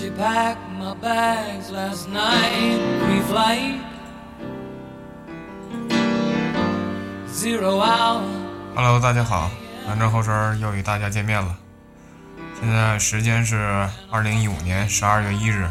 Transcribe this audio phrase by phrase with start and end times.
[0.00, 2.80] she pack my bags last night.
[3.04, 3.76] We flight
[7.28, 8.24] zero hour.
[8.74, 9.50] Hello 大家好。
[9.86, 11.54] 南征后生又与大家见面了。
[12.58, 15.68] 现在时间是二零一五年十二月一日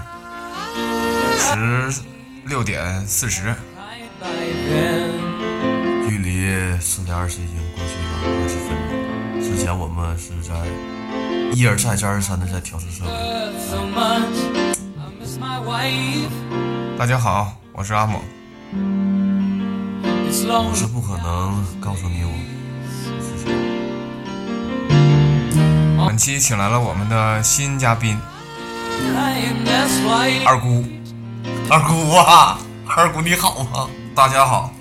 [1.35, 2.03] 十
[2.45, 3.55] 六点四十。
[6.07, 9.41] 距离四点二十已经过去了二十分钟。
[9.41, 10.53] 之前我们是在
[11.53, 13.09] 一而再、再而三的在调试设备。
[16.97, 18.21] 大家好，我是阿猛。
[18.71, 22.31] 我是不可能告诉你我。
[26.07, 28.17] 本期请来了我们的新嘉宾
[30.45, 30.85] 二姑。
[31.69, 33.87] 二姑啊，二姑你好吗？
[34.15, 34.71] 大家好，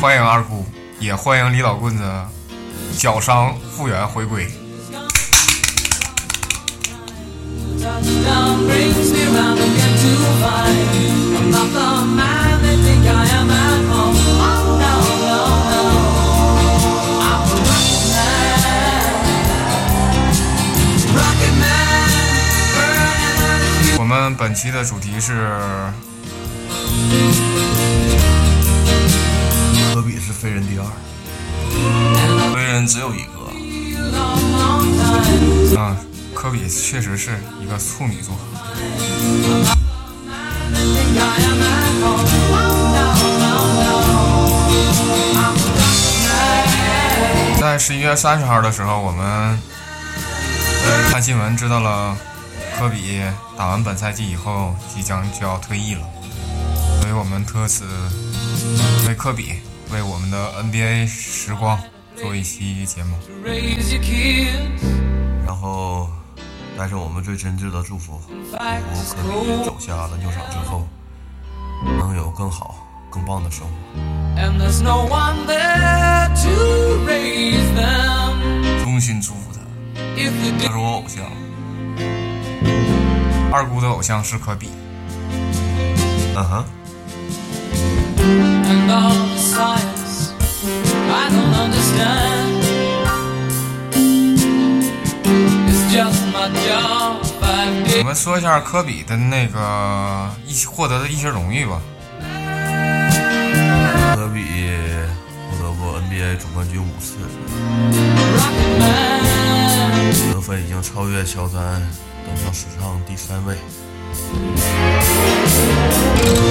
[0.00, 0.64] 欢迎二姑，
[1.00, 2.04] 也欢迎李老棍子
[2.96, 4.48] 脚伤复原回归。
[23.98, 25.48] 我们本期的主题是
[29.92, 30.84] 科比是飞人第二，
[32.54, 33.36] 飞人只有一个。
[35.80, 35.96] 啊，
[36.36, 38.36] 科比确实是一个处女座。
[47.58, 49.58] 在十一月三十号的时候，我们
[51.10, 52.14] 看新闻知道了
[52.78, 53.22] 科比
[53.56, 56.02] 打完本赛季以后即将就要退役了，
[57.00, 57.86] 所以我们特此
[59.08, 59.54] 为科比
[59.90, 61.80] 为我们的 NBA 时光
[62.14, 63.16] 做一期节目。
[65.46, 66.08] 然后
[66.78, 68.20] 带着我们最真挚的祝福
[68.52, 70.86] it's 科比走下篮球场之后，
[71.98, 72.76] 能有更好、
[73.10, 73.72] 更棒的生活。
[78.84, 79.60] 衷心祝福他，
[80.60, 81.24] 他是我偶像。
[83.50, 84.68] 二姑的偶像是科比，
[86.34, 86.64] 嗯哼
[88.18, 90.32] ，and all the science
[91.08, 92.55] I don't understand.
[96.04, 96.12] 我.
[98.04, 101.80] 们说一下科比的那个一些获得的一些荣誉吧。
[104.14, 104.44] 科比
[105.50, 107.16] 获得过 NBA 总冠军五次，
[110.32, 111.82] 得分已经超越乔丹，
[112.24, 113.56] 登上史上第三位。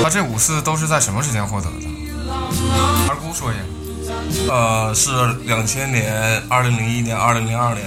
[0.03, 1.77] 他这五次都是在什么时间获得的？
[3.09, 3.61] 二姑说一下。
[4.49, 5.09] 呃，是
[5.45, 7.85] 两千年、二零零一年、二零零二年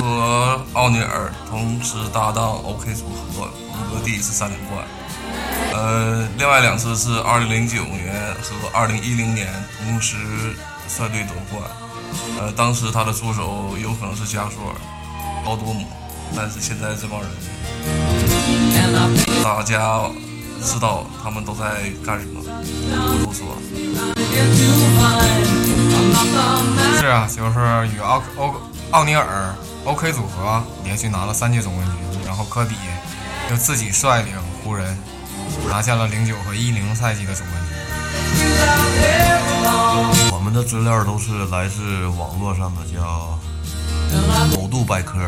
[0.00, 4.84] 和奥尼尔同时搭档 OK 组合赢得第一次三连冠。
[5.72, 9.48] 呃，另外两次是二零零九年和二零一零年
[9.78, 10.16] 同时
[10.88, 11.70] 率队夺冠。
[12.40, 14.74] 呃，当时他的助手有可能是加索尔、
[15.44, 15.86] 奥多姆，
[16.34, 17.28] 但是现在这帮人
[19.42, 20.08] 大家
[20.62, 23.56] 知道他们都在干什么，不多说。
[26.98, 28.54] 是啊，就是与奥奥
[28.90, 29.54] 奥尼尔
[29.84, 31.94] OK 组合连续拿了三届总冠军，
[32.24, 32.74] 然后科比
[33.50, 34.32] 又自己率领
[34.64, 34.96] 湖人
[35.68, 37.76] 拿下了零九和一零赛季的总冠军。
[40.32, 43.38] 我们的资料都是来自网络上的叫
[44.56, 45.18] 某度百科，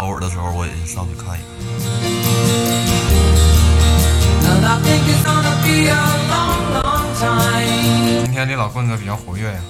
[0.00, 1.50] 偶尔的时候我也上去看一看。
[8.22, 9.60] 今天这老棍子比较活跃呀，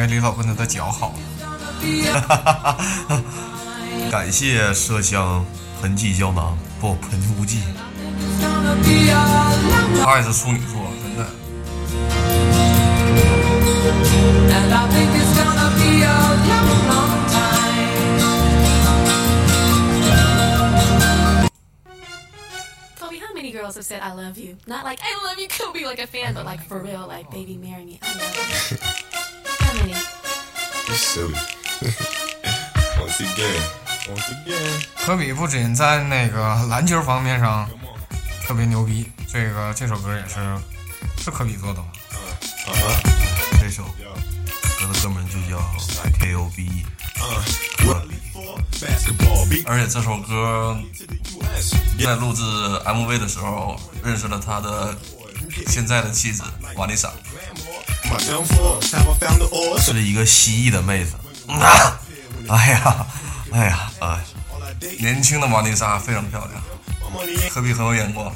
[0.00, 1.12] 为李老棍子的脚好。
[4.10, 5.44] 感谢麝香
[5.82, 7.58] 喷剂胶囊，不喷雾剂。
[7.58, 9.14] It's gonna be a
[9.68, 11.26] long, 他也是处女座，真的。
[14.48, 16.08] and I think it's gonna be a
[16.48, 18.00] long, long time.
[22.98, 24.56] Kobe, how many girls have said I love you?
[24.66, 27.58] Not like I love you, Kobe, like a fan, but like for real, like baby,
[27.58, 28.00] marry me.
[30.94, 33.20] silly，once
[34.34, 37.68] again，科比不仅在那个篮球方面上
[38.46, 40.34] 特别牛逼，这个这首歌也是
[41.22, 41.86] 是科比做的，吗，
[43.60, 43.90] 这首歌
[44.92, 45.58] 的歌名就叫
[46.18, 46.84] K O B E，
[49.66, 50.76] 而且这首歌
[52.04, 52.42] 在录制
[52.84, 54.98] MV 的时候认识了他的
[55.68, 56.42] 现在的妻子
[56.74, 57.12] 瓦丽莎。
[59.78, 61.14] 是一个蜥蜴的妹子。
[61.48, 62.00] 啊
[62.48, 63.06] 哎呀
[63.52, 64.20] 哎呀啊
[64.98, 66.62] 年轻的蒙丽莎非常漂亮。
[67.50, 68.32] 科比很有眼光？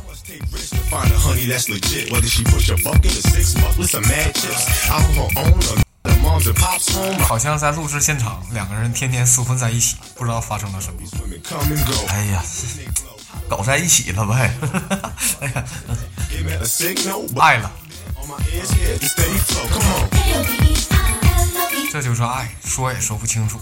[7.20, 11.00] 好像在录制现场两个人天天厮混在一起不知道发生了什么。
[12.08, 12.42] 哎呀
[13.48, 14.52] 搞在一起了呗。
[14.60, 15.64] 哈哈哈哎呀
[17.40, 17.70] 爱了。
[21.90, 23.60] 这就是爱，说也说不清楚。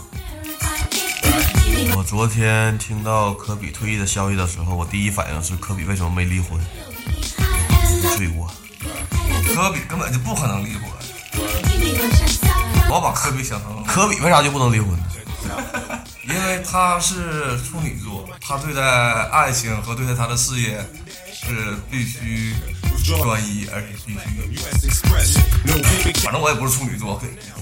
[1.96, 6.58] 我昨天听到科比退役的消息的时候，我第一反应是科比为什么没离婚？
[8.16, 8.50] 罪过，
[9.54, 10.82] 科比根本就不可能离婚。
[12.90, 15.04] 我把科比想成科比为啥就不能离婚呢？
[16.24, 18.82] 因为他是处女座，他对待
[19.30, 20.82] 爱情和对待他的事业
[21.44, 22.54] 是必须
[23.04, 24.18] 专一，而且必须。
[26.20, 27.20] 反正我也不是处女座，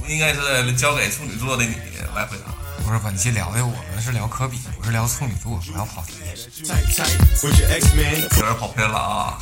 [0.09, 1.75] 应该是交给处女座的你
[2.15, 2.53] 来回答。
[2.85, 6.15] 不是本期聊的，我们是聊科比，不是聊处女座，不要跑题。
[7.43, 9.39] 有点跑偏了啊！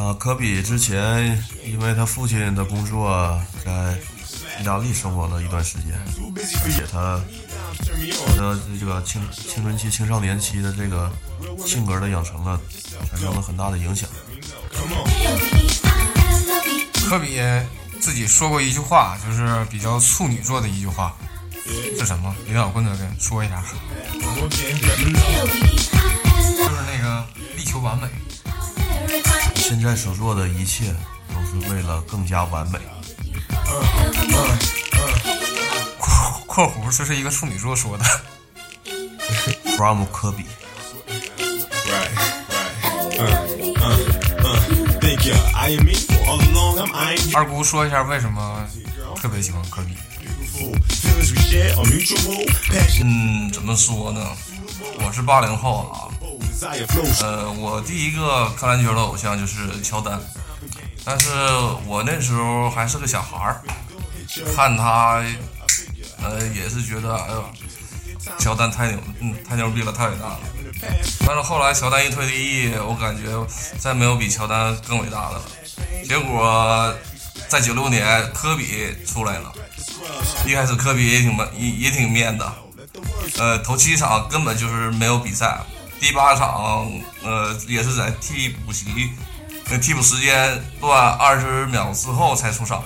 [0.00, 3.96] 啊，科比之前因为他父亲的工作，在
[4.60, 5.98] 意大利生活了一段时间，
[6.76, 7.20] 给他。
[8.24, 11.10] 我的这个青青春期、青少年期的这个
[11.64, 12.60] 性格的养成了，
[13.10, 14.08] 产生了很大的影响。
[17.08, 17.40] 科比
[18.00, 21.14] 自己说过一句话，就是比较处女座的一句话，
[21.98, 22.34] 是什么？
[22.46, 23.62] 李老棍子给说一下，
[24.12, 24.74] 就是
[26.86, 27.26] 那个
[27.56, 28.08] 力求完美。
[29.56, 30.94] 现在所做的一切
[31.28, 32.78] 都是为了更加完美。
[33.64, 34.81] 括
[36.52, 38.04] 括弧这是一个处女座说的。
[39.74, 40.44] From 科比。
[47.32, 48.68] 二姑说一下为什么
[49.16, 49.96] 特别喜欢科比。
[53.02, 54.20] 嗯，怎么说呢？
[55.06, 56.12] 我是八零后啊。
[57.22, 60.20] 呃，我第一个看篮球的偶像就是乔丹，
[61.02, 61.30] 但是
[61.86, 63.62] 我那时候还是个小孩儿，
[64.54, 65.24] 看他
[66.22, 67.44] 呃，也是觉得，哎呦，
[68.38, 70.40] 乔丹太牛，嗯，太牛逼了，太伟大了。
[71.26, 73.30] 但是后来乔丹一退役，我感觉
[73.78, 75.42] 再没有比乔丹更伟大的了。
[76.04, 76.94] 结果
[77.48, 79.52] 在九六年，科比出来了，
[80.46, 82.52] 一开始科比也挺闷，也也挺面的，
[83.38, 85.60] 呃，头七场根本就是没有比赛，
[86.00, 86.90] 第八场
[87.22, 89.10] 呃也是在替补席，
[89.70, 92.82] 呃替补时间段二十秒之后才出场。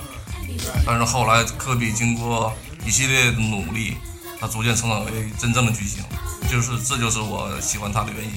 [0.85, 2.53] 但是后来科比经过
[2.87, 3.97] 一系列的努力，
[4.39, 6.01] 他逐渐成长为真正的巨星，
[6.49, 8.31] 就是这就是我喜欢他的原因。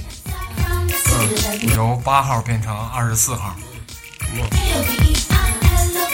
[1.77, 3.55] 由八号变成二十四号，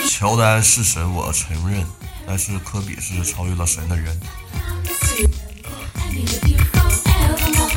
[0.07, 1.83] 乔丹是神，我承认，
[2.27, 4.15] 但是科比是超越了神的人。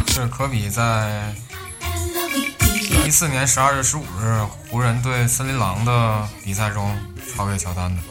[0.09, 1.35] 是科比在
[3.07, 6.95] 一四年十二月十五日湖人对森林狼的比赛中
[7.35, 8.03] 超越乔丹的。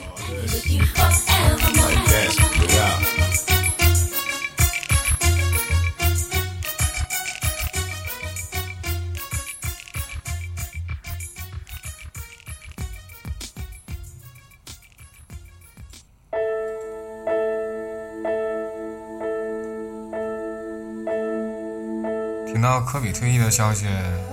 [22.52, 23.86] 听到科比退役的消息，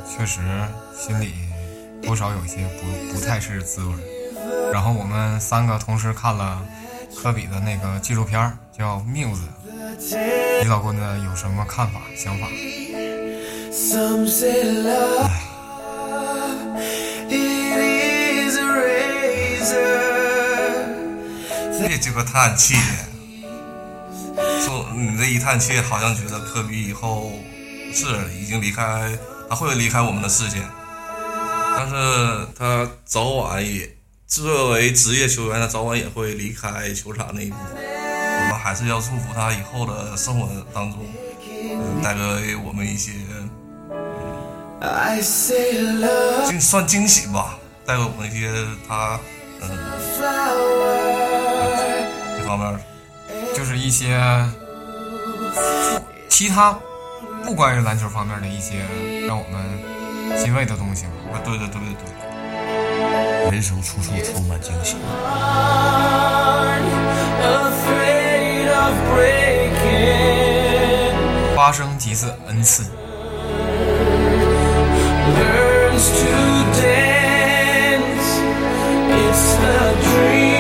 [0.05, 0.41] 确实
[0.99, 1.35] 心里
[2.03, 4.16] 多少有些不不太是滋味。
[4.73, 6.61] 然后我们三个同时看了
[7.15, 9.37] 科比的那个纪录片儿，叫《Muse》。
[10.63, 12.47] 李老棍子有什么看法、想法.
[21.87, 22.75] 别这个叹气，
[24.65, 27.31] 说你这一叹气，好像觉得科比以后
[27.93, 29.17] 是已经离开，
[29.49, 30.61] 他会离开我们的视线，
[31.77, 31.95] 但是
[32.59, 33.89] 他早晚也
[34.27, 37.57] 作为职业球员，他早晚也会离开球场那一步。
[37.59, 40.99] 我们还是要祝福他以后的生活当中，
[41.71, 43.13] 嗯带给我们一些
[44.81, 46.47] love.
[46.49, 47.57] 惊算惊喜吧，
[47.87, 48.51] 带给我们一些
[48.87, 49.19] 他
[49.61, 49.69] 嗯
[52.45, 52.79] 方面
[53.55, 54.21] 就是一些
[56.29, 56.77] 其他
[57.45, 58.85] 不关于篮球方面的一些
[59.27, 61.07] 让我们欣慰的东西
[61.45, 62.05] 对对对对对，
[63.51, 64.97] 人生处处充满惊喜。
[67.43, 70.37] Afraid of breaking.
[71.55, 72.85] 发生即是恩赐。
[75.37, 76.33] Learns to
[76.81, 78.29] dance.
[79.11, 80.56] It's the dream.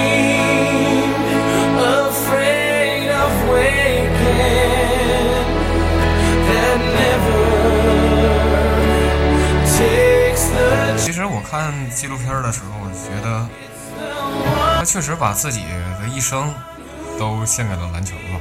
[11.95, 13.49] 纪录片的时候，我觉得
[14.79, 15.63] 他确实把自己
[16.01, 16.53] 的一生
[17.19, 18.41] 都献给了篮球吧。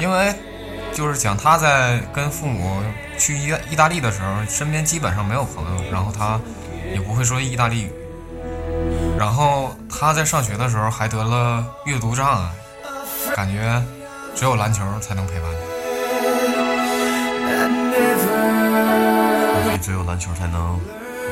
[0.00, 0.34] 因为
[0.92, 2.82] 就是讲他在跟父母
[3.18, 6.40] 去意意大利的时候，身边基本上没有朋友，然后他
[6.92, 7.90] 也不会说意大利语。
[9.18, 12.50] 然后他在上学的时候还得了阅读障碍，
[13.34, 13.82] 感觉
[14.34, 15.58] 只有篮球才能陪伴他。
[19.80, 20.78] 只有篮球才能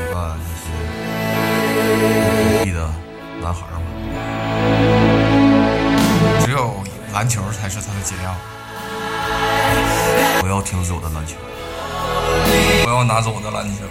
[0.00, 0.64] 陪伴那些
[2.58, 2.78] 努力的
[3.42, 3.86] 男孩儿嘛。
[6.44, 8.34] 只有篮球才是他的解药。
[10.42, 11.36] 我要停止我的篮球。
[12.86, 13.84] 我要拿走我的篮球。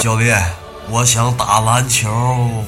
[0.00, 0.44] 教练，
[0.90, 2.64] 我想打篮球。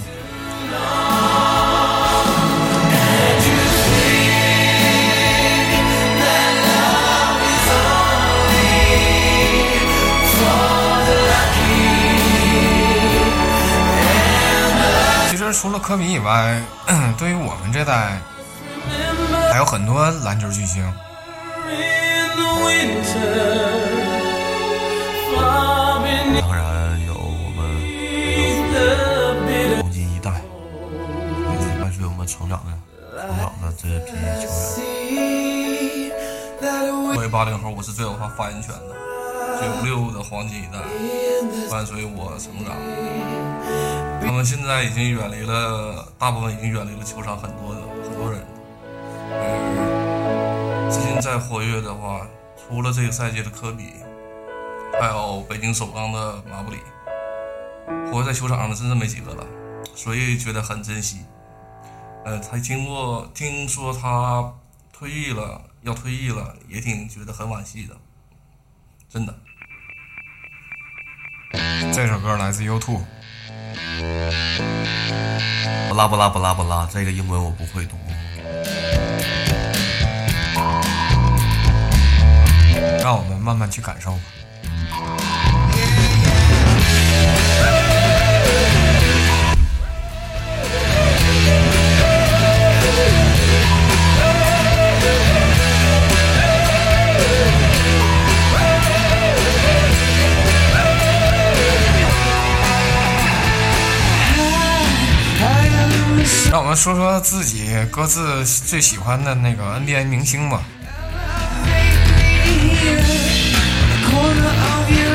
[15.59, 16.61] 除了科比以外，
[17.19, 18.21] 对于我们这代，
[19.51, 20.85] 还有很多篮球巨星。
[26.39, 27.59] 当然有我们
[29.81, 30.31] 黄金一代，
[31.81, 32.71] 伴随我们成长的、
[33.19, 34.49] 成长的这批球
[35.11, 35.17] 员。
[37.15, 38.95] 作为八零后，我是最有发发言权的。
[39.59, 40.79] 九六的黄金一代
[41.71, 42.77] 伴随我成长，
[44.27, 48.45] 他们现在已经远离了，大部分已经远离了球场很多的很多人。
[49.31, 53.93] 而至今在活跃的话，除了这个赛季的科比，
[55.01, 56.79] 还有北京首钢的马布里，
[58.11, 59.47] 活跃在球场上的真的没几个了，
[59.95, 61.21] 所以觉得很珍惜。
[62.25, 64.53] 呃，他经过听说他
[64.93, 67.97] 退役了，要退役了，也挺觉得很惋惜的，
[69.09, 69.33] 真的。
[71.95, 73.03] 这首歌来自 YouTube
[75.89, 77.97] 不拉不拉不拉不拉，这个英文我不会读。
[83.03, 84.19] 让我们慢慢去感受吧。
[106.77, 110.63] 说说自己各自最喜欢的那个 NBA 明星吧。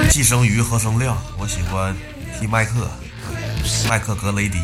[0.10, 1.96] 寄生鱼何生亮，我喜欢
[2.40, 2.90] 踢麦克，
[3.88, 4.60] 麦克格雷迪，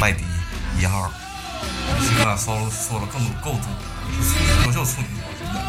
[0.00, 0.24] 麦迪
[0.80, 1.10] 一号。
[2.00, 5.60] 行啊，说了说了更多够多，优秀处女座，真的。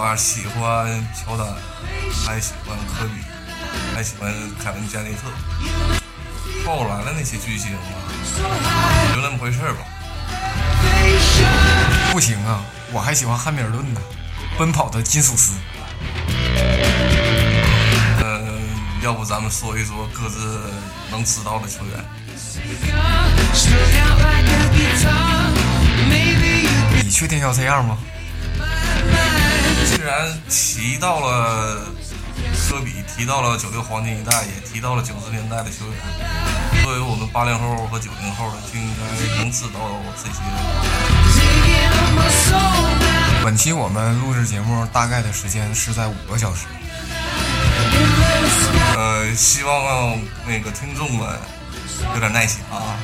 [0.00, 1.46] 我喜欢乔丹，
[2.24, 3.20] 还喜欢科比，
[3.94, 5.99] 还喜欢凯文加内特。
[6.64, 7.78] 后来的那些巨星啊，
[9.14, 9.78] 就那么回事吧。
[12.12, 12.62] 不行啊，
[12.92, 14.00] 我还喜欢汉密尔顿呢，
[14.58, 15.52] 奔跑的金属师。
[18.22, 18.60] 嗯，
[19.02, 20.60] 要不咱们说一说各自
[21.10, 22.04] 能知道的球员。
[27.02, 27.98] 你确定要这样吗？
[29.86, 31.84] 既然提到了
[32.70, 39.80] 科比，提到了九六黄金一代，也提到了九十年代的球员，作为我们八零后和九零后的，就应该能知道
[40.22, 40.38] 这些。
[43.42, 46.66] 本期我们录制节目大概的时间是在五个小时。
[48.96, 51.28] 呃，希望那个听众们
[52.14, 52.94] 有点耐心啊。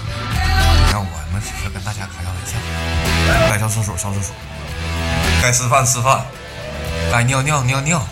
[0.92, 2.56] 让我们只是跟大家开个玩笑，
[3.50, 4.32] 该上厕所上厕所。
[5.42, 6.24] 该吃饭吃饭。
[7.10, 8.06] 该尿尿尿尿。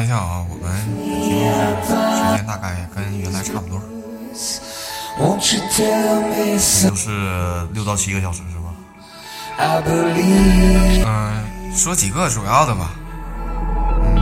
[0.00, 1.28] 看一下啊，我们节目
[1.84, 1.92] 时
[2.34, 3.78] 间大概跟原来差不多。
[6.88, 8.72] 就是六到七个小时是吧？
[11.04, 11.44] 嗯、
[11.76, 12.92] 说几个主要的吧。
[14.02, 14.16] 嗯，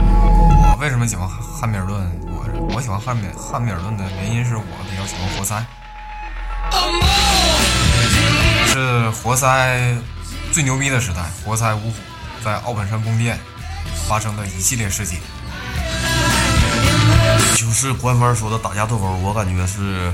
[0.69, 2.11] 我为什么喜欢汉密尔顿？
[2.25, 2.45] 我
[2.75, 5.65] 我喜欢汉密汉密尔顿的原因是我比较喜欢活塞，
[8.67, 9.95] 是活塞
[10.51, 11.93] 最牛逼的时代，活塞五虎
[12.43, 13.39] 在奥本山宫殿
[14.09, 15.17] 发生的一系列事件。
[17.55, 20.11] 就是官方说的打架斗殴，我感觉是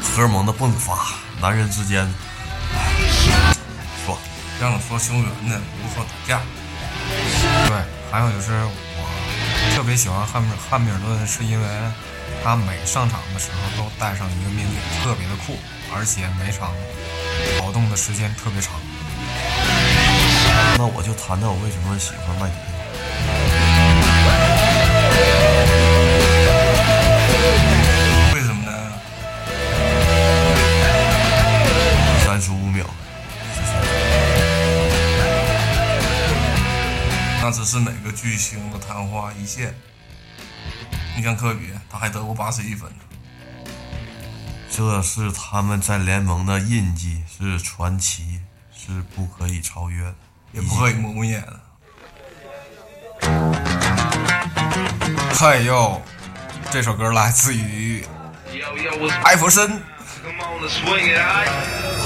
[0.00, 0.96] 荷尔蒙的迸发，
[1.40, 2.04] 男人之间，
[2.74, 3.54] 哎
[4.04, 4.18] 爽。
[4.60, 6.40] 让我说球员呢，如说打架？
[7.66, 7.76] 对，
[8.10, 11.66] 还有就是我特别喜欢汉密汉密尔顿，是因为
[12.42, 15.58] 他每上场的时候都戴上一个面具，特别的酷，
[15.94, 16.70] 而且每场
[17.58, 18.74] 跑动的时间特别长。
[20.78, 22.73] 那我就谈谈我为什么喜欢麦迪。
[37.44, 39.74] 那只是哪个巨星的昙花一现。
[41.14, 42.96] 你像科比，他还得过八十一分呢。
[44.70, 48.40] 这是他们在联盟的印记，是传奇，
[48.74, 50.14] 是不可以超越的，
[50.52, 51.60] 也不可以磨磨眼的。
[55.34, 56.00] 嘿呦，
[56.70, 58.06] 这首歌来自于
[59.22, 59.82] 艾弗森。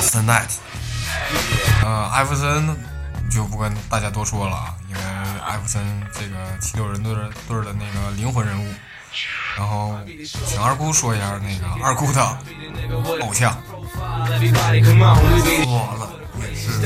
[0.02, 2.76] 森奈特，呃，艾弗森
[3.30, 5.00] 就不跟大家多说了啊，因为
[5.46, 7.14] 艾弗森这个七六人队
[7.46, 8.74] 队的那个灵魂人物。
[9.56, 9.96] 然后
[10.46, 12.22] 请二姑说一下那个二姑的
[13.20, 13.56] 偶像。
[15.60, 16.78] 说完了，也是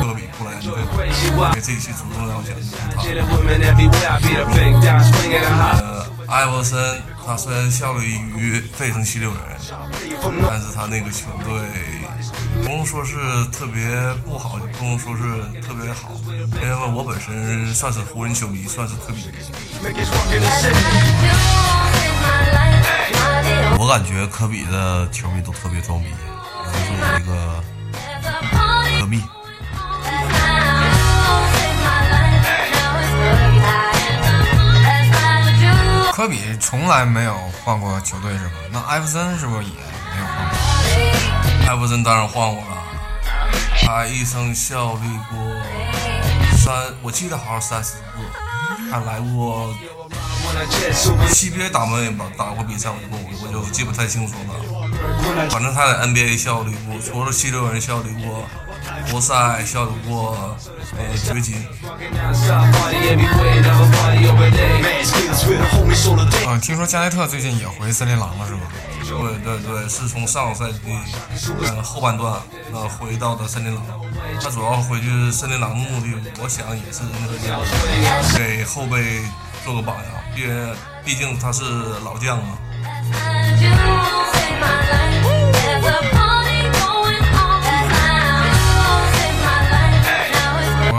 [0.00, 0.70] 科比布莱恩特，
[1.52, 2.54] 给这期主动邀请
[2.96, 3.02] 他。
[5.82, 9.40] 呃，艾弗森他虽然效力于费城七六人，
[10.48, 11.60] 但是他那个球队
[12.66, 13.14] 不能说是
[13.52, 15.22] 特别不好，也不能说是
[15.60, 16.10] 特别好，
[16.60, 19.30] 因为我本身算是湖人球迷，算是科比迷。
[23.78, 26.08] 我感觉科比的球迷都特别装逼，
[26.64, 26.92] 然后是
[27.22, 27.62] 一个
[28.98, 29.22] 科比，
[36.12, 38.50] 科比从来没有换过球队是吧？
[38.72, 40.45] 那艾弗森是不是也没有换？
[41.66, 42.78] 艾弗森当然换我了，
[43.82, 45.36] 他一生效力过
[46.56, 49.74] 三，我记得好像三四个，还来过
[51.28, 55.50] CBA 打没打打过比赛，我就我我就记不太清楚了。
[55.50, 58.44] 反正他在 NBA 效力过，除了七六人效力过，
[59.10, 60.56] 活塞效力过，
[60.98, 61.66] 呃，掘金。
[66.46, 68.60] 嗯，听说加内特最近也回森林狼了是吧？
[69.06, 70.78] 对对对，是从上个赛季
[71.62, 72.34] 呃后半段
[72.72, 73.82] 呃回到的森林狼。
[74.42, 76.08] 他主要回去森林狼的目的，
[76.42, 77.38] 我想也是那个
[78.36, 79.22] 给后辈
[79.64, 80.42] 做个榜样，毕
[81.04, 81.62] 毕竟他是
[82.04, 82.58] 老将嘛。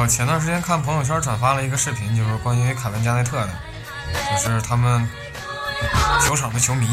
[0.07, 3.49] 我前段时间看朋友圈转发了一个视频，就是关于凯文加内特的，
[4.31, 5.05] 就是他们
[6.25, 6.87] 球场的球迷，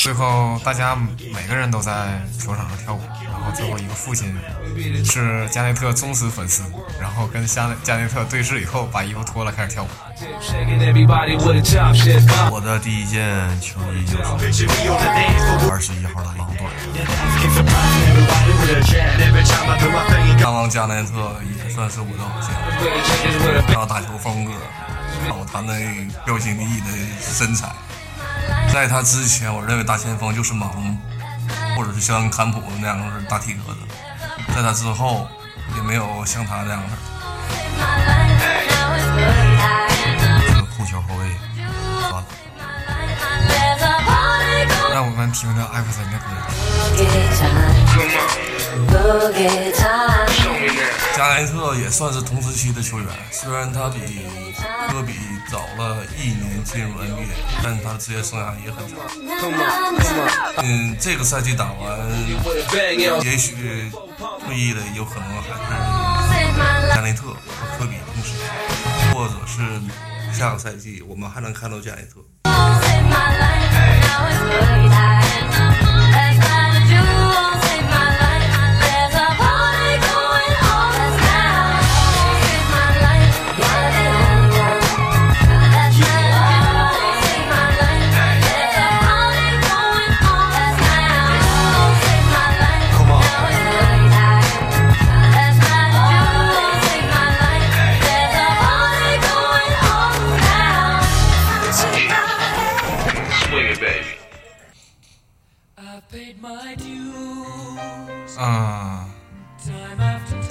[0.00, 0.96] 最后大家
[1.34, 4.32] 每个人都在球场上跳舞，然后最后一个父亲
[5.04, 6.62] 是加内特忠实粉丝，
[7.00, 9.88] 然后跟加内加内特对视以后，把衣服脱了开始跳舞。
[12.52, 14.22] 我的第一件球衣就是
[15.68, 16.28] 二十一号的
[20.40, 22.52] 刚刚加内特也算是我的偶像，
[23.74, 24.52] 他打球风格，
[25.22, 25.74] 还有他那
[26.24, 26.86] 标新立异的
[27.20, 27.68] 身材。
[28.72, 30.98] 在他之前，我认为大前锋就是马龙，
[31.76, 33.78] 或者是像坎普那样的大体格子。
[34.54, 35.28] 在他之后，
[35.76, 36.88] 也没有像他那样的。
[40.48, 41.36] 这个控球后卫，
[44.92, 46.24] 让我们听听艾弗森的歌。
[51.16, 54.26] 加内特也算是同时期的球员，虽然他比
[54.90, 55.14] 科比
[55.50, 57.26] 早了一年进入 NBA，
[57.62, 58.98] 但是他的职业生涯也很长。
[60.58, 61.98] 嗯，这个赛季打完，
[63.24, 63.90] 也许
[64.44, 68.34] 退役的有可能还是加内特和科比同时，
[69.14, 69.80] 或者是
[70.38, 72.20] 下个赛季我们还能看到加内特。
[74.14, 75.11] 嗯，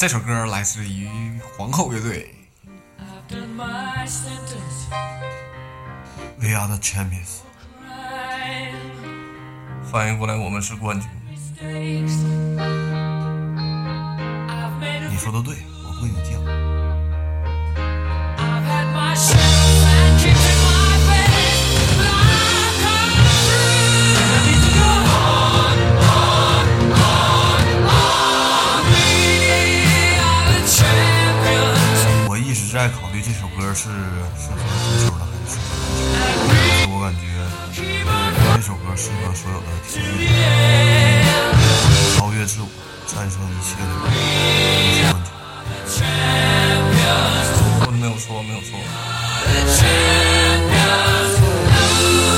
[0.02, 1.08] 这首歌来自于
[1.56, 2.34] 皇后乐队。
[6.40, 7.42] We are the champions。
[9.84, 11.08] 翻译过来，我们是冠军。
[15.08, 16.61] 你说的对，我不跟你犟。
[33.74, 33.90] 是适
[34.52, 36.10] 合足球的还是适合篮
[36.84, 36.90] 球。
[36.92, 37.22] 我感觉
[38.56, 40.28] 这首歌适合所有的体育，
[42.18, 42.68] 超越自我，
[43.08, 43.90] 战胜一切的，
[45.12, 45.26] 冠军。
[47.74, 48.78] 说的没有错，没有错。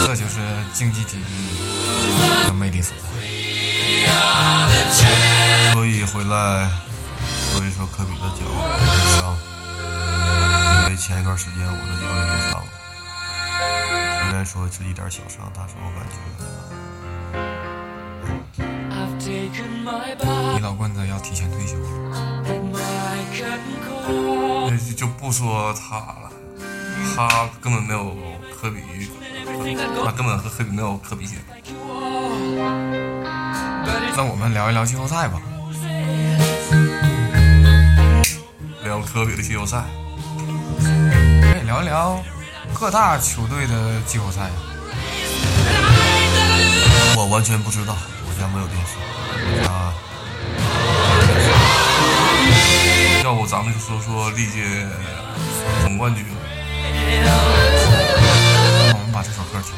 [0.06, 0.39] 这就是
[0.74, 3.04] 竞技体育的魅力所在。
[5.74, 6.69] 所以回来
[7.52, 8.30] 说一说科比的
[11.34, 12.69] 段时间我的脚也受伤了。
[14.30, 16.15] 虽然说是一点小伤，但是我感觉
[18.93, 21.88] I've taken my body, 李老棍子要提前退休了，
[24.69, 26.32] 那就不说他了，
[27.15, 28.15] 他根本没有
[28.56, 29.10] 科比，
[30.06, 31.39] 他根本和科比没有可比性。
[34.15, 35.41] 那我们聊一聊季后赛吧。
[38.84, 39.84] 聊科比的季后赛，
[41.73, 42.23] 聊一聊
[42.71, 44.41] 各大球队的季后赛。
[47.15, 48.93] 我完全不知道，我家没有电视。
[49.67, 49.91] 啊，
[53.23, 54.86] 要不咱们就说说历届
[55.81, 56.23] 总冠军。
[57.25, 59.73] 那我们把这首歌听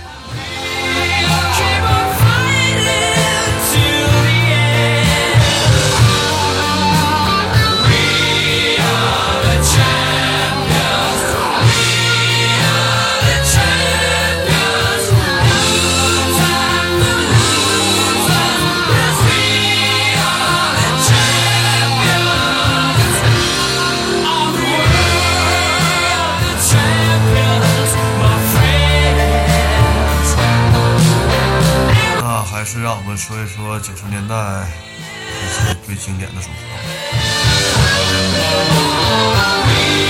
[33.17, 36.55] 说一说九十年代一些最经典的组合。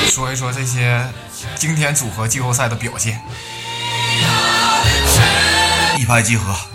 [0.07, 1.05] 说一说这些
[1.55, 3.21] 经典组合季后赛的表现。
[5.97, 6.74] 一拍即合。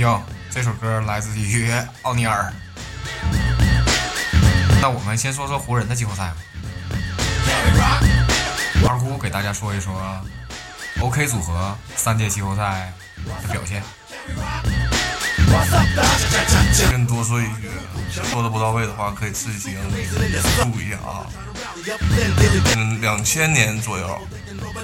[0.00, 1.70] 哟，这首歌来自于
[2.02, 2.50] 奥尼尔。
[4.80, 6.32] 那我们先说说湖人的季后赛
[7.78, 8.00] 吧。
[8.88, 9.92] 二姑给大家说一说
[11.00, 12.90] OK 组合三届季后赛
[13.42, 13.82] 的表现。
[16.90, 17.68] 跟多说一句，
[18.24, 19.76] 说的不到位的话，可以自行
[20.62, 21.26] 注意一下啊。
[22.74, 24.18] 嗯，两千年左右，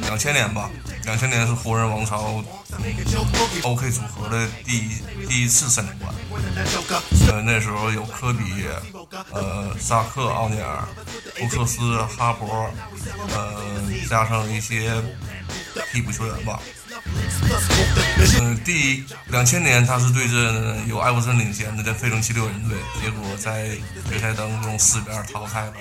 [0.03, 0.70] 两千年吧，
[1.05, 2.42] 两千年是湖人王朝、
[3.62, 4.90] OK 组合的第一
[5.29, 6.14] 第一次三连冠。
[7.29, 8.66] 呃，那时候有科比、
[9.33, 10.85] 呃萨克、奥尼尔、
[11.37, 12.68] 福克斯、哈勃，
[13.35, 13.57] 呃，
[14.09, 14.92] 加上一些
[15.92, 16.61] 替补球员吧。
[18.40, 23.69] 嗯，第一两千年他是对阵由艾弗森领衔的这费城七六人队，结果在
[24.09, 25.73] 决赛当中四比二淘汰了，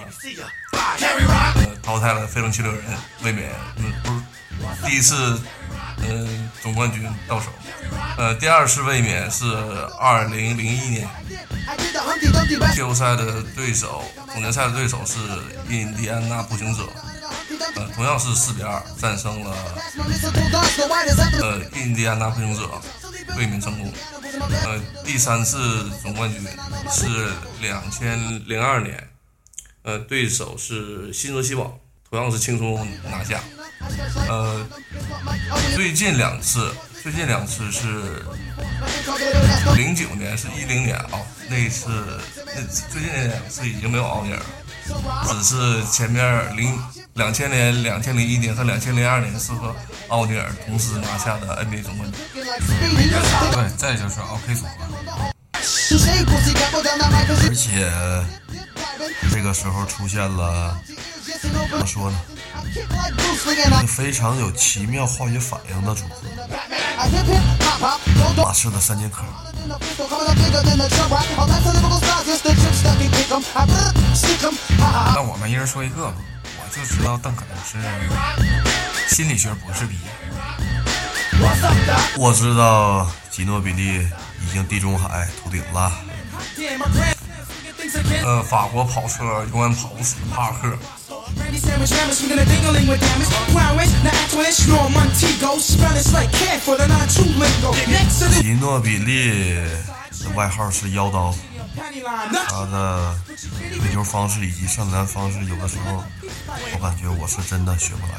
[1.56, 2.82] 呃，淘汰了费城七六人，
[3.24, 4.24] 卫冕，嗯，
[4.58, 5.40] 不是第一次，
[6.08, 7.48] 嗯、总冠军到手，
[8.18, 9.46] 呃，第二次卫冕是
[10.00, 11.08] 二零零一年，
[12.74, 15.18] 季后赛的对手，总决赛的对手是
[15.70, 16.84] 印第安纳步行者，
[17.76, 19.56] 呃，同样是四比二战胜了
[21.42, 22.70] 呃印第安纳步行者，
[23.38, 23.92] 卫冕成功。
[24.66, 26.42] 呃，第三次总冠军
[26.92, 29.10] 是两千零二年，
[29.84, 33.40] 呃，对手是新泽西堡，同样是轻松拿下。
[34.28, 34.66] 呃，
[35.76, 38.24] 最近两次，最近两次是
[39.76, 41.10] 零九年，是一零年啊、
[41.50, 41.90] 那一次
[42.46, 44.46] 那最近两次已经没有奥尼尔了。
[45.28, 46.78] 只是前面零
[47.16, 49.74] 两千年、两千零一年和两千零二年是和
[50.10, 52.20] 奥尼尔同时拿下的 NBA 总冠军。
[52.34, 54.72] 对，再就是 OK 组合。
[57.48, 57.90] 而且
[59.32, 60.78] 这个时候出现了，
[61.70, 62.18] 怎么说呢？
[62.76, 66.28] 一个非常有奇妙化学反应的组合，
[68.44, 69.24] 马刺的三剑客。
[75.14, 76.14] 那我们一人说一个吧。
[76.78, 77.78] 我就知道邓肯是
[79.16, 80.02] 心理学博士毕业。
[82.18, 84.06] 我知道吉诺比利
[84.42, 85.94] 已经地中海秃顶了。
[88.26, 90.78] 呃，法国跑车永远跑不死的帕克。
[98.42, 101.34] 吉诺比利的外号是妖刀，
[101.76, 103.16] 他的
[103.80, 106.04] 推球方式以及上篮方式，有的时候
[106.74, 108.14] 我感觉我是真的学不来。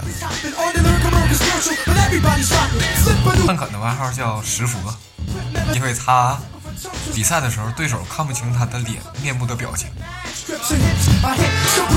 [3.47, 4.95] 邓肯的外号叫石佛，
[5.75, 6.39] 因为他
[7.15, 9.89] 比赛的时候对手看不清他的脸面部的表情。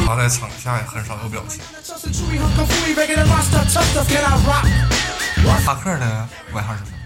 [0.05, 1.61] 他在场下也很少有表情。
[5.65, 6.98] 帕克的外号是什么？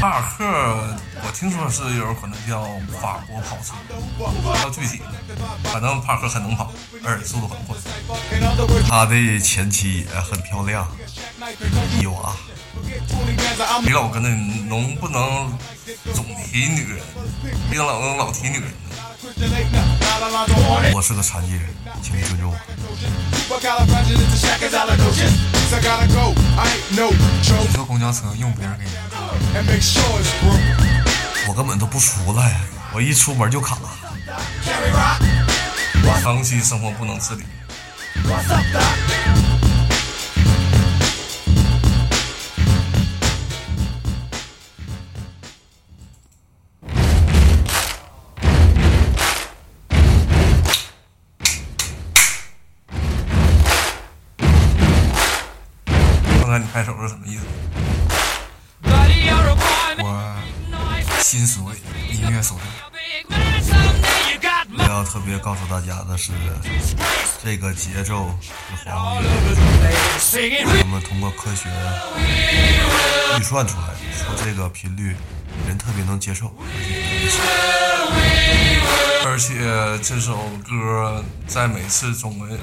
[0.00, 0.44] 帕克，
[1.22, 2.62] 我听说是有可能叫
[3.00, 3.74] 法国跑车，
[4.16, 5.00] 不知道具体。
[5.64, 6.72] 反正帕克很能跑，
[7.04, 7.76] 而且速度很快。
[8.88, 10.86] 他的前妻也很漂亮，
[12.00, 12.32] 伊娃。
[13.82, 14.28] 你老跟那
[14.68, 15.52] 能不能
[16.14, 17.02] 总提女人？
[17.70, 18.90] 别老能老提女人呢。
[20.94, 21.64] 我是个残疾人，
[22.02, 22.56] 请你尊重我。
[25.70, 25.76] 你
[27.74, 28.94] 坐公交车用别人给人
[31.46, 32.60] 我根本都不出来，
[32.94, 33.76] 我一出门就卡。
[36.22, 37.44] 长期生活不能自理。
[56.78, 57.42] 拍手是什么意思？
[60.00, 60.36] 我
[61.18, 61.74] 心所为，
[65.10, 66.32] 特别告诉大家的是，
[67.42, 68.30] 这个节奏
[68.84, 69.24] 是黄伟
[70.80, 71.70] 他们通过科学
[73.38, 75.16] 预算出来的，说这个频率
[75.66, 76.52] 人特别能接受，
[79.24, 79.54] 而且而且
[80.02, 80.36] 这首
[80.68, 82.58] 歌在每次总决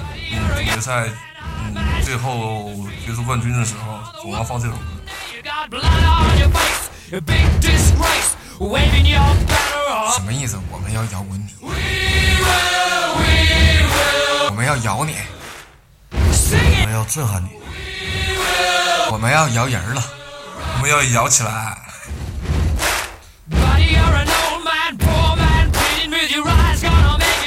[0.65, 1.07] 决赛
[1.39, 2.69] 嗯最后
[3.05, 4.79] 决出冠军的时候，总要放这首歌。
[10.13, 10.59] 什么意思？
[10.69, 11.47] 我们要摇滚你，
[14.49, 15.15] 我们要咬你，
[16.11, 17.49] 我们要震撼你，
[19.11, 20.03] 我们要摇人了，
[20.75, 21.77] 我们要摇起来。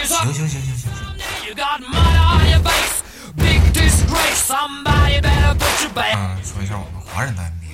[0.08, 0.90] 行行行行行行。
[6.14, 7.70] 嗯，说一下我们华人的名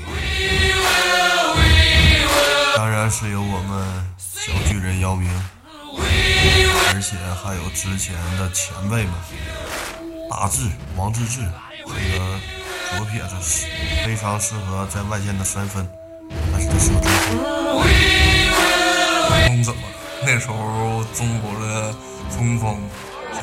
[2.77, 5.31] 当然是由我们小巨人姚明。
[5.97, 9.15] 而且还有之前的前辈们，
[10.31, 11.41] 大志、王治郅，
[11.87, 12.41] 这个
[12.97, 13.35] 左撇子
[14.05, 15.89] 非常适合在外线的三分，
[16.53, 17.01] 但是他射中
[19.47, 19.89] 中怎么了？
[20.27, 21.95] 那时候中国的
[22.31, 22.79] 中锋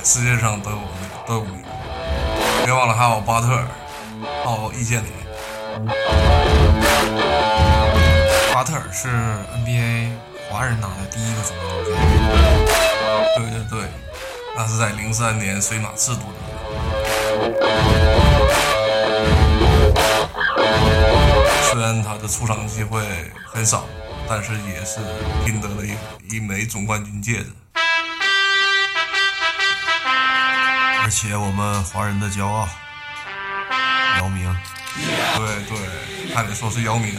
[0.04, 0.78] 世界上都有
[1.28, 1.64] 都有名，
[2.64, 3.68] 别忘了还有巴特尔，
[4.44, 5.14] 还有易建联。
[8.54, 9.08] 巴特尔是
[9.66, 10.12] NBA
[10.52, 11.96] 华人拿的第一个总冠军。
[13.38, 13.88] 对对对，
[14.58, 16.50] 那是在零三年水马刺夺得的。
[21.72, 23.02] 虽然他的出场机会
[23.46, 23.86] 很少，
[24.28, 25.00] 但是也是
[25.48, 25.96] 赢得了一
[26.36, 27.46] 一枚总冠军戒指。
[31.04, 32.68] 而且我们华人的骄傲，
[34.18, 34.54] 姚明，
[35.38, 35.78] 对对，
[36.36, 37.18] 还得说是姚明。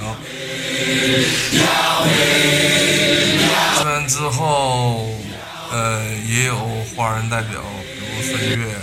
[3.77, 5.09] 虽然之后，
[5.71, 6.57] 呃，也有
[6.95, 7.61] 华人代表，
[7.95, 8.79] 比如孙悦啊，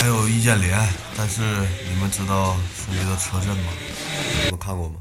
[0.00, 0.76] 还有易建联，
[1.16, 1.40] 但是
[1.88, 3.72] 你们知道孙悦的车震吗？
[4.44, 4.94] 你们看过吗？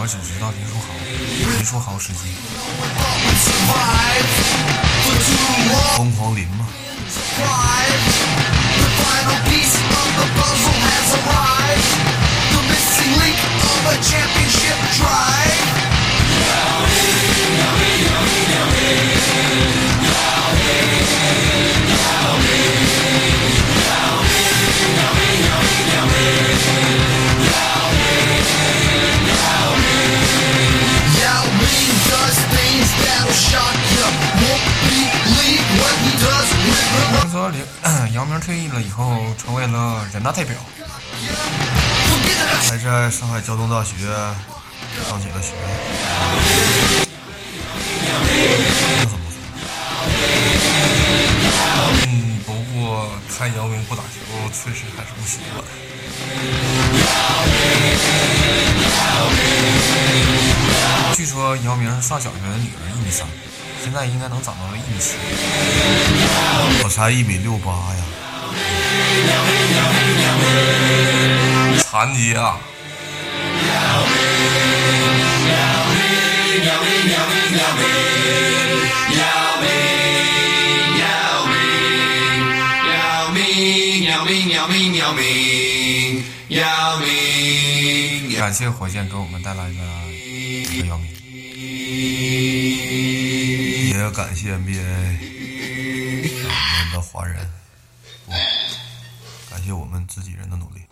[0.00, 0.86] 我只知道林书豪，
[1.56, 2.18] 林书豪时期。
[5.96, 6.66] 疯狂林吗？
[9.04, 11.90] final piece of the puzzle has arrived.
[12.54, 15.67] The missing link of a championship drive.
[38.12, 40.56] 姚明退役了以后，成为了人大代表。
[42.68, 43.94] 还在上海交通大学
[45.08, 45.52] 上起了学，
[49.00, 49.36] 这很不错。
[52.06, 54.08] 嗯，不过看姚明不打球，
[54.52, 55.64] 确实还是不习惯。
[61.14, 63.26] 据说姚明上小学的女儿一米三，
[63.82, 65.14] 现在应该能长到一米七。
[66.82, 68.04] 我才一米六八呀，
[71.82, 72.58] 残疾啊！
[88.38, 89.74] 感谢火箭给我们带来的
[90.72, 91.07] 这个姚明。
[94.10, 94.68] 感谢 NBA
[96.44, 97.48] 我们的华人，
[98.24, 98.32] 不，
[99.50, 100.87] 感谢我们自己人的努力。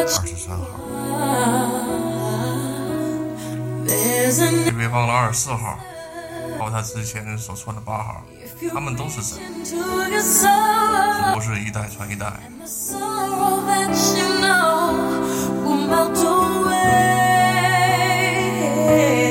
[0.00, 0.64] 二十三号，
[4.64, 5.78] 别为忘了二十四号，
[6.58, 8.22] 包括他之前所穿的八号，
[8.72, 9.76] 他们都是神，只
[11.34, 12.32] 不是一代传一代。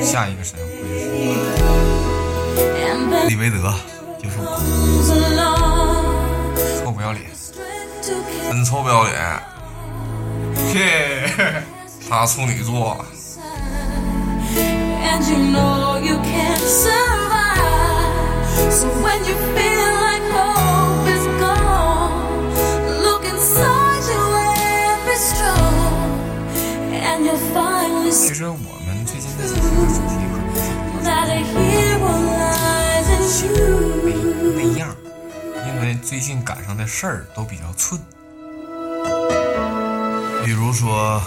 [0.03, 1.05] 下一个神会是
[3.27, 3.73] 李维德，
[4.19, 4.59] 听说过？
[6.83, 7.25] 臭不要脸，
[8.49, 9.15] 真臭不要脸！
[10.69, 11.63] OK，
[12.07, 13.03] 他处女座。
[28.11, 28.53] 其实我
[28.85, 30.37] 们最近在讨论主题嘛，
[34.03, 34.13] 没
[34.55, 34.95] 没样，
[35.67, 37.99] 因为最近赶上的事儿都比较寸。
[40.49, 41.21] 比如说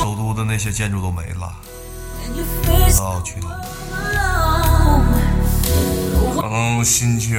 [0.00, 1.52] 首都的那些建筑都没了
[2.24, 3.48] ，And you face 到去头。
[3.48, 5.02] alone.
[6.40, 7.36] 可能心情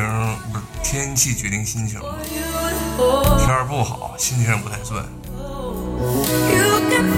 [0.52, 2.02] 不是天气决定心情。
[2.02, 5.02] 天儿不好，心情不太顺。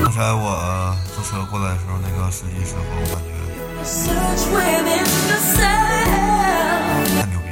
[0.04, 3.32] 刚才我坐车过来的时候，那个司机师傅，我感觉
[7.20, 7.50] 太牛逼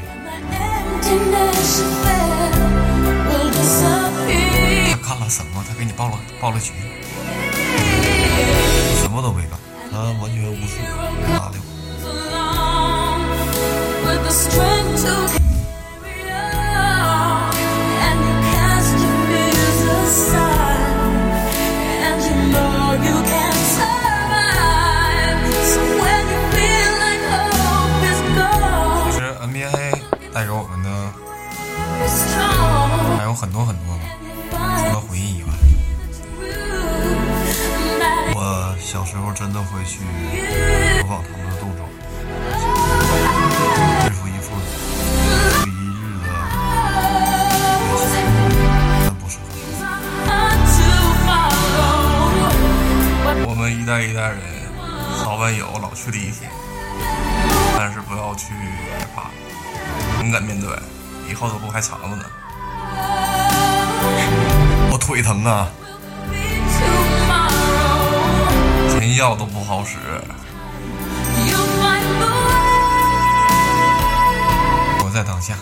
[5.19, 5.63] 了什么？
[5.67, 6.71] 他给你报了报了局。
[9.01, 9.59] 什么都没干，
[9.91, 10.95] 他完全无视我，
[11.37, 11.49] 搭
[61.39, 62.25] 后头路还长着呢，
[64.91, 65.69] 我腿疼啊，
[68.91, 69.95] 疼药都不好使，
[75.01, 75.53] 活在当下。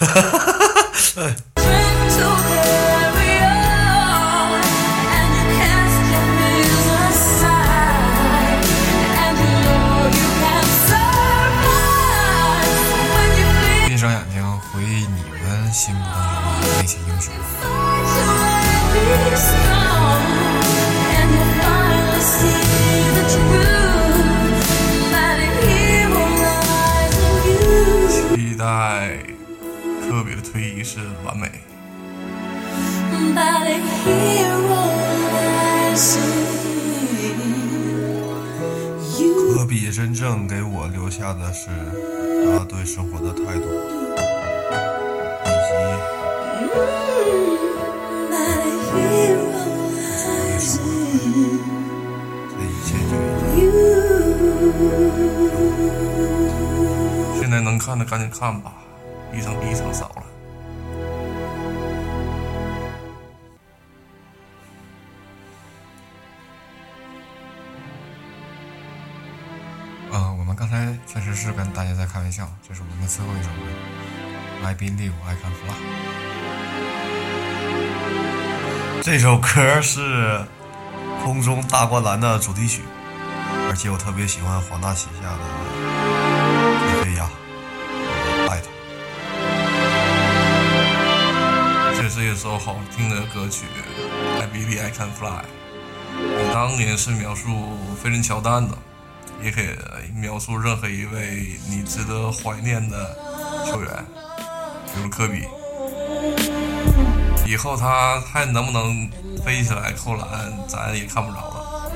[0.00, 1.51] 哈哈哈哈哈！
[41.64, 41.68] 是
[42.44, 43.66] 他对生活的态度，
[45.44, 45.70] 以及
[48.32, 49.62] That a hero 对生活
[49.94, 50.26] 的态
[50.58, 50.60] 度。
[52.50, 53.62] 这一切就已经
[57.40, 58.81] 现在能看的赶紧看吧，
[73.14, 73.56] 最后一首歌
[74.66, 75.74] 《I Believe I Can Fly》。
[79.02, 80.00] 这首歌是
[81.22, 82.80] 《空中大灌篮》的主题曲，
[83.68, 85.40] 而且我特别喜欢华纳旗下的
[86.88, 87.28] 伊菲亚，
[88.48, 88.68] 爱他。
[91.94, 93.66] 这是一首好听的歌曲
[94.40, 95.44] ，I Believe I Can Fly。
[96.16, 98.74] 我当年是描述飞人乔丹的，
[99.42, 99.66] 也可以
[100.14, 103.16] 描述任何一位你值得怀念的
[103.66, 104.04] 球员，
[104.94, 105.46] 比如科比。
[107.46, 109.10] 以后他还能不能
[109.44, 110.26] 飞起来扣篮，
[110.68, 111.90] 咱也看不着了。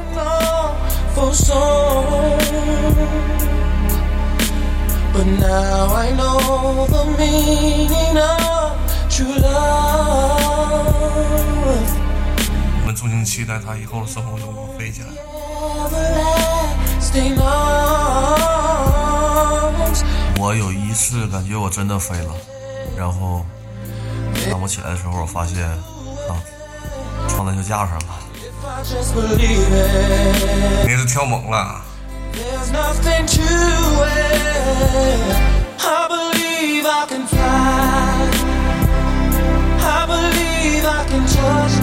[5.14, 8.76] But now I know the meaning of
[9.08, 10.82] true love.
[12.82, 15.08] 我们衷心期待他以后的生活中能飞起来。
[20.38, 22.34] 我有一次感觉我真的飞了，
[22.96, 23.44] 然后
[24.50, 26.36] 当我起来的时候，我发现啊，
[27.28, 28.06] 撞在球架上了。
[30.86, 31.82] 你是跳猛了.
[36.88, 37.38] I can fly.
[39.82, 41.75] I believe I can touch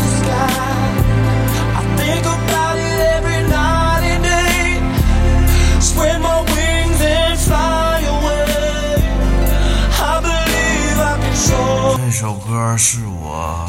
[12.23, 13.67] 这首歌是我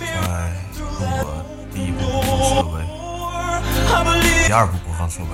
[0.00, 0.08] 在
[0.78, 0.84] 录
[1.20, 2.80] 我第一部播放设备，
[4.46, 5.32] 第二部播放设备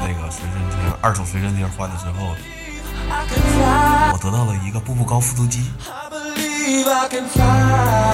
[0.00, 2.34] 那个随身听，二手随身听换了之后，
[4.14, 5.70] 我得到了一个步步高复读机，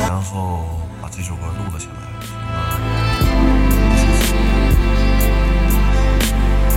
[0.08, 0.64] 然后
[1.00, 1.92] 把这首歌录了下来。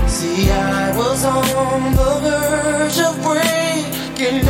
[0.07, 4.45] See, I was on the verge of breaking.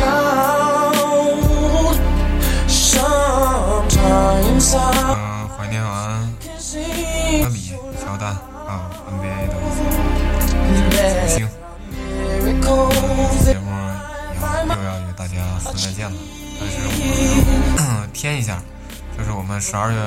[4.38, 6.32] 嗯、怀念完
[7.42, 9.54] 科比、乔丹啊，NBA 的
[10.70, 11.48] 明 that 星。
[12.44, 13.70] miracles 节目
[14.34, 16.16] 以后又要与大家说再见了，
[16.60, 16.74] 但是
[17.76, 18.60] 我添一下，
[19.16, 19.98] 就是我们十二月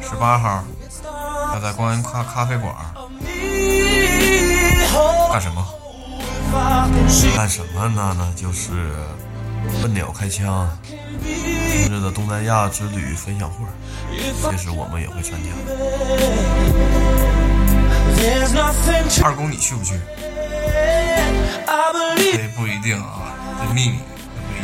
[0.00, 0.64] 十八号
[1.54, 2.74] 要在光源咖咖啡馆
[5.32, 5.64] 干什么？
[7.36, 8.16] 干什么呢？
[8.18, 8.94] 那就是
[9.82, 10.68] 笨鸟开枪
[11.22, 13.64] 今日的东南亚之旅分享会，
[14.50, 15.50] 届时我们也会参加。
[19.24, 19.94] 二公你去不去
[22.16, 23.98] 这不一定啊，这秘密，
[24.28, 24.60] 这不一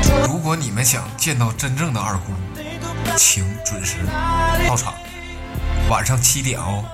[0.00, 0.22] 定。
[0.26, 2.32] 如果你们想见到真正的二姑，
[3.16, 3.96] 请准时
[4.68, 4.94] 到场，
[5.88, 6.84] 晚上七点哦。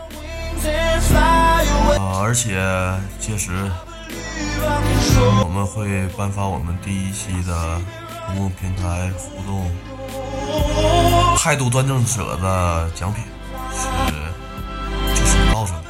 [1.99, 2.55] 啊，而且
[3.21, 3.51] 届时
[5.43, 7.81] 我们会颁发我们第一期的
[8.27, 9.71] 公共平台互动
[11.37, 13.23] 态度端正者的奖品
[13.73, 13.87] 是
[15.15, 15.81] 就是告诉你，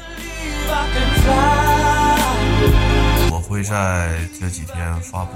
[3.30, 5.32] 我会在这几天发布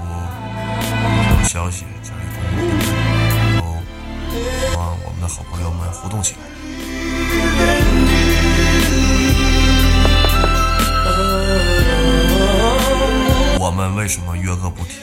[0.81, 0.85] 一
[1.27, 2.11] 条消息在
[2.49, 2.87] 公共平台，
[3.53, 3.67] 然后
[4.69, 6.39] 希望我们的好朋友们互动起来。
[13.79, 14.97] 问为什么约个不停？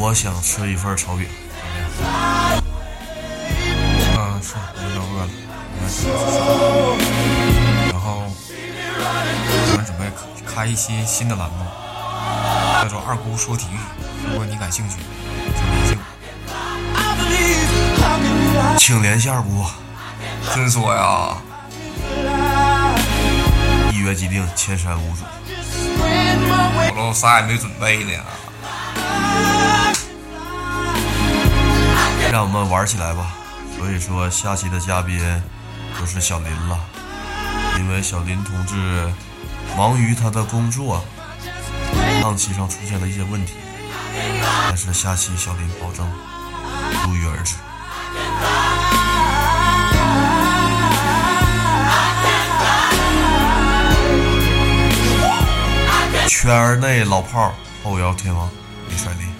[0.00, 1.26] 我想吃一份炒饼。
[4.16, 5.28] 嗯，算了，有点饿了。
[5.74, 5.78] 嗯
[7.90, 10.02] 然后我们准备
[10.46, 11.64] 开一期新的栏目，
[12.82, 13.76] 叫做“二姑说体育”。
[14.30, 15.96] 如果你感兴趣，请联系
[18.58, 18.78] 我。
[18.78, 19.64] 请联系二姑，
[20.54, 21.36] 真说呀，
[23.92, 25.24] 一约既定，千山无阻。
[26.00, 28.12] 我都啥也没准备呢。
[32.30, 33.34] 让我们玩起来吧。
[33.76, 35.18] 所以说，下期的嘉宾
[35.98, 36.78] 就是小林了，
[37.78, 39.12] 因为小林同志
[39.76, 41.04] 忙于他的工作，
[42.22, 43.54] 档期上出现了一些问题，
[44.68, 46.08] 但是下期小林保证
[47.04, 47.56] 如约而至。
[56.28, 58.48] 圈内老炮儿后摇天王
[58.88, 59.37] 李帅林。